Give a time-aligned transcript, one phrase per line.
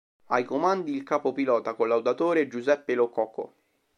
[0.29, 3.53] Ai comandi il capo pilota collaudatore Giuseppe Lo Coco.